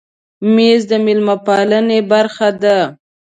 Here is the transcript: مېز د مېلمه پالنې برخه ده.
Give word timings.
مېز 0.53 0.81
د 0.91 0.93
مېلمه 1.05 1.35
پالنې 1.45 1.99
برخه 2.11 2.49
ده. 2.61 2.77